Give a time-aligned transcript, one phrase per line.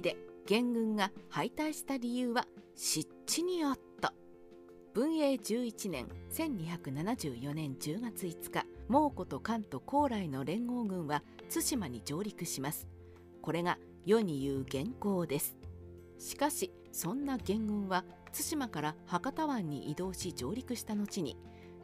[0.00, 4.14] で元軍が敗退した理由は湿地にあった。
[4.94, 11.22] 文永11年1274年10月5日蒙古と関東高麗の連合軍は
[11.52, 12.88] 対馬に上陸します。
[13.40, 15.56] これが世に言う元寇です。
[16.18, 21.36] しかしそんな元軍は対馬から博多湾に移動し上陸した後に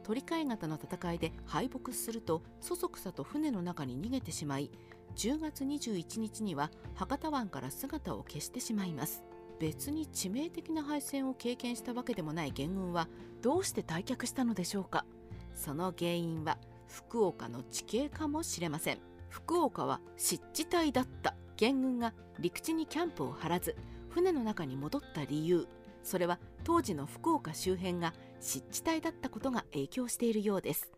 [0.03, 4.71] 鳥飼型の戦いで敗北するとそそくさと船の中に逃げてしまい
[5.15, 9.23] 10月21日には博多湾から姿を消してしまいます。
[9.59, 13.09] 別に致命的な敗戦を経験したわけでもない元軍は
[13.41, 15.05] どうして退却したのでしょうか。
[15.53, 18.99] その原因は福岡の地形かもしれません。
[19.29, 23.75] 福岡は湿地帯だった元軍が陸地にキャンプを張らず
[24.09, 25.67] 船の中に戻った理由。
[26.03, 30.89] それは当時の福岡周辺が湿地帯だったことが影響しているようです。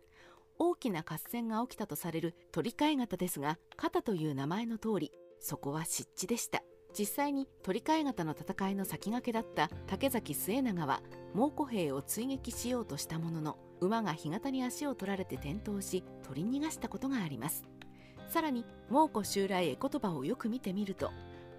[0.64, 6.62] 大きな合戦が起きたとされる鳥飼型ですが肩という名前の通りそこは湿地でした。
[6.96, 11.02] 実際に鳥飼型の戦いの先駆けだった竹崎末長は
[11.34, 17.64] 猛虎兵を追撃しようとしたものの馬が干潟に足を取られて転倒し取り逃がしたことがあります。
[18.28, 21.10] さらに猛虎襲来絵言葉をよく見てみると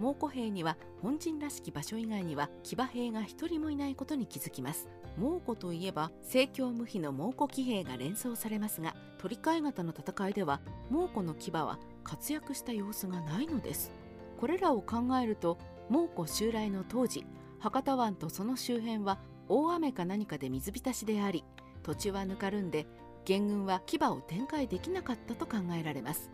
[0.03, 4.89] 猛虎兵には本陣らしき場所以外には騎馬兵が一人もいないことに気づきます。
[5.17, 10.59] 猛虎といえば政教無比の猛虎騎兵が連想されますが鳥飼型の戦いでは
[10.89, 13.93] 猛虎の騎馬は活躍した様子がないのです。
[14.41, 17.25] これらを考えると猛虎襲来の当時
[17.59, 21.45] 博多湾とその周辺は大雨か何かで水浸しであり
[21.81, 22.87] 土地はぬかるんで
[23.23, 26.29] 元軍は牙を展開できなかったと考えられます。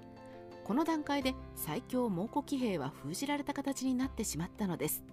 [0.69, 5.03] この段階で最強猛虎騎兵は封じられた形になってしまったのです。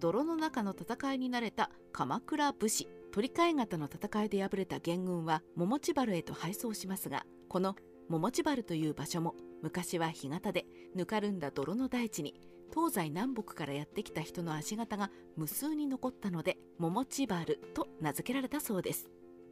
[0.00, 7.76] 泥の中の戦いに慣れた鎌倉武士鳥飼型の戦いで敗れた元軍は桃地原へと敗走しますがこの
[8.08, 12.34] 桃地原という場所も昔は干潟でぬかるんだ泥の大地に
[12.74, 19.08] 東西南北からやってきた人の足形が無数に残ったので桃地原と名付けられたそうです。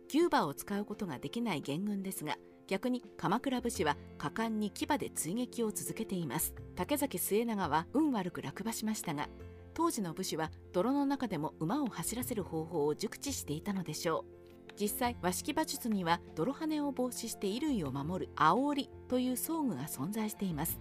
[0.09, 6.54] キューバを使うことができない元軍ですが逆に鎌倉武士は果敢に牙で追撃を続けています。
[6.75, 9.28] 竹崎末長は運悪く落馬しましたが
[9.75, 14.37] 当時の武士は泥の中でも馬を走らせる方法を熟知していたのでしょう。
[14.78, 20.81] 実際和式馬術には泥跳ねを防止して衣類を守る煽りという装具が存在しています。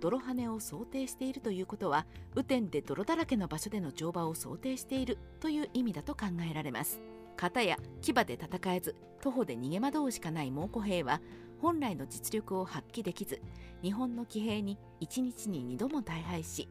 [0.00, 7.00] 泥跳ねを想定しているということは雨天で泥だらけの場所での乗馬を想定しているという意味だと考えられます。
[7.40, 11.22] 型や牙で戦えず徒歩で逃げ惑うしかない猛虎兵は
[11.62, 13.40] 本来の実力を発揮できず
[13.82, 16.68] 日本の騎兵に1日に2度も大敗し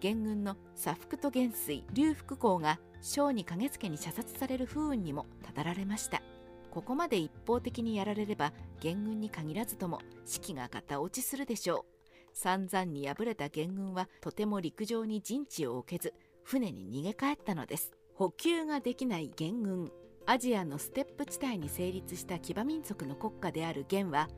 [0.00, 6.22] 元軍の左福と元帥劉福公が将に影付けに射殺される不運にもたたられました。
[6.70, 12.12] ここまで一方的にやられれば元軍に限らずとも士気がガタ落ちするでしょう。
[12.32, 17.92] 散々に敗れた元軍はとても陸上に陣地を置けず船に逃げ帰ったのです。
[18.14, 19.92] 補給ができない元軍。
[20.24, 24.28] アジアのステップ地帯に成立した騎馬民族の国家である元は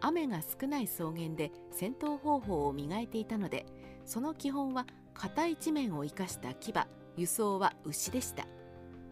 [0.00, 3.64] 雨が少ない草原で戦闘方法を磨いていたので
[4.04, 8.46] その基本は硬い地面を生かした騎馬輸送は牛でした。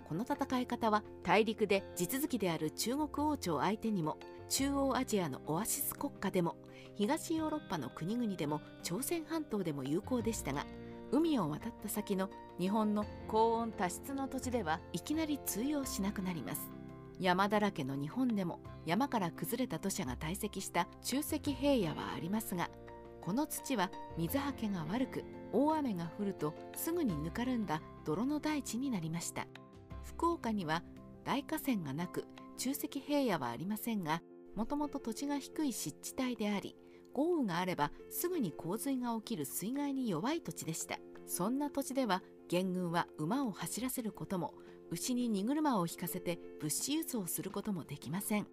[0.08, 6.56] この戦い方は大陸で地続きである中国王朝相手にも中央アジアのオアシス国家でも
[6.94, 10.64] 東ヨーロッパの国々でも朝鮮半島でも有効でしたが
[11.10, 16.70] 海を渡った先の日本の高温多湿の土地ではいきなり通用しなくなります。
[17.18, 22.68] 山だらけの日本でも山から崩れた土砂が堆積した中石平野はありますが
[23.22, 29.46] この土は水はけが悪く大雨が降るとすぐにぬかるんだ泥の大地になりました。
[30.04, 30.82] 福岡には
[31.24, 32.24] 大河川がなく
[32.56, 34.22] 中石平野はありませんが
[34.54, 36.76] もともと土地が低い湿地帯であり
[37.12, 40.98] 豪雨があればすぐに洪水が起きる水害に弱い土地でした。
[41.26, 44.54] そんな土地では元軍は馬を走らせることも
[44.90, 48.46] 牛に荷車を引かせて物資輸送することもできません。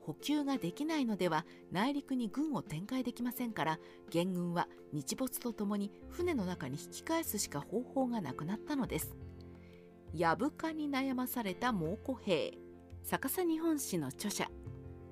[0.00, 3.78] 補給ができないのでは内陸に軍を展開できませんから
[4.10, 9.14] 元軍は日没とともに船の中に引き返すしか方法がなくなったのです。
[10.14, 12.58] やぶかに悩まされた猛虎兵。
[13.04, 14.50] 逆さ日本史の著者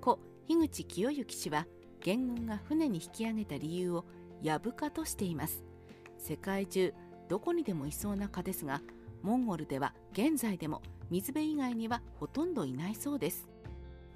[0.00, 1.66] 故樋口清之氏は
[2.04, 4.04] 元軍が船に引き上げた理由を
[4.42, 5.62] ヤブカとしています。
[6.18, 6.92] 世界中
[7.28, 8.80] どこにでもいそうな蚊ですが
[9.22, 13.48] モンゴルでは現在でも水辺以外にはほとんどいないそうです。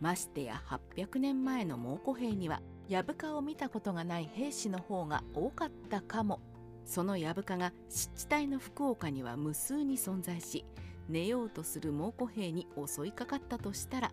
[0.01, 0.63] ましてや
[0.97, 6.41] 800年前の猛虎兵にはヤブカを見たことがない兵士の方が多かったかも。
[6.85, 10.65] そのヤブカが湿地帯の福岡には無数に存在し
[11.09, 14.13] 寝ようとする猛虎兵に襲いかかったとしたら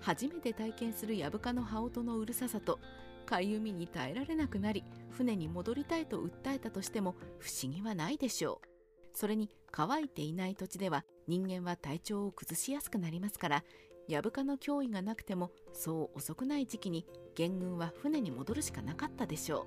[0.00, 2.78] 初めて体験するヤブカの羽音のうるささと
[3.28, 8.68] かゆみに耐えられなくなり船に戻りたいと訴えたとしても不思議はないでしょう。
[9.12, 13.64] それに乾いていない土地では人間は体調を崩しやすくなりますから
[14.08, 17.04] ヤブカの脅威がなくてもそう遅くない時期に
[17.34, 19.66] 元軍は船に戻るしかなかったでしょ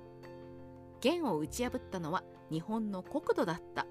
[1.00, 3.86] 元を打ち破ったのは日本の国土だった。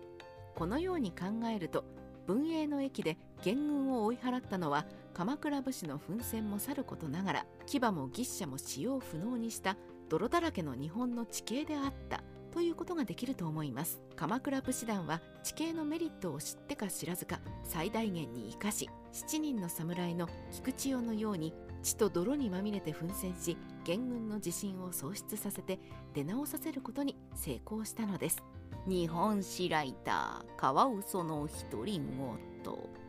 [0.55, 1.85] このように考えると
[2.27, 9.77] 文英の駅で元軍を追い払ったのは鎌倉武士の奮戦もさることながら牙も牛車も使用不能にした
[10.09, 14.01] 泥だらけの日本の地形であったということができると思います。
[14.17, 25.79] 鎌倉武士団は地形のメリットを知ってか知らずか最大限に生かし7人の侍の菊千代のように血と泥にまみれて奮戦し元軍の自信を喪失させて
[26.13, 28.43] 出直させることに成功したのです。
[28.87, 33.01] 日本史ライターカワウソの独り言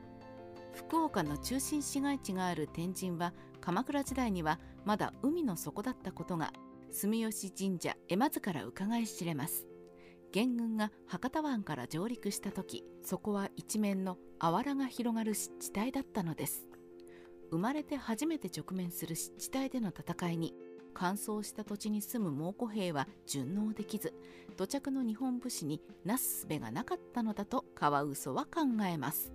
[0.73, 6.53] 福岡の中心市街地がある天神は鎌倉時代にはまだ海の底だったことが
[6.91, 9.67] 住吉神社江松から伺い知れます。
[10.33, 16.67] 元軍が博多湾から上陸した時そこは一面のあわらが広がる湿地帯だったのです。
[17.51, 20.55] 生まれて初めて直面する湿地帯での戦いに
[20.95, 24.15] 乾燥した土地に住む猛虎兵は順応できず
[24.57, 28.61] 土着の日本武士になすすべがなかったのだとカワウソは考
[28.91, 29.33] えます。